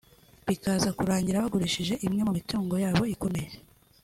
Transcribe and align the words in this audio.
bikaza 0.47 0.89
kurangira 0.97 1.43
bagurishije 1.43 1.93
imwe 2.05 2.21
mu 2.27 2.31
mitungo 2.37 2.73
yabo 2.83 3.03
ikomeye 3.13 3.51